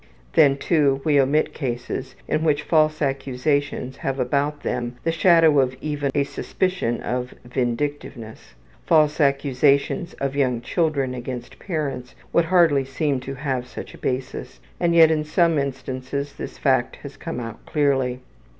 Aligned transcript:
Then, 0.33 0.57
too, 0.57 0.99
we 1.05 1.21
omit 1.21 1.53
cases 1.53 2.15
in 2.27 2.43
which 2.43 2.63
false 2.63 3.03
accusations 3.03 3.97
have 3.97 4.19
about 4.19 4.63
them 4.63 4.95
the 5.03 5.11
shadow 5.11 5.59
of 5.59 5.77
even 5.79 6.09
a 6.15 6.23
suspicion 6.23 7.01
of 7.01 7.35
vindictiveness. 7.45 8.55
False 8.87 9.21
accusations 9.21 10.15
of 10.15 10.35
young 10.35 10.59
children 10.61 11.13
against 11.13 11.59
parents 11.59 12.15
would 12.33 12.45
hardly 12.45 12.83
seem 12.83 13.19
to 13.19 13.35
have 13.35 13.67
such 13.67 13.93
a 13.93 13.99
basis, 13.99 14.59
and 14.79 14.95
yet 14.95 15.11
in 15.11 15.23
some 15.23 15.59
instances 15.59 16.33
this 16.33 16.57
fact 16.57 16.95
has 17.03 17.15
come 17.15 17.39
out 17.39 17.63
clearly. 17.67 18.21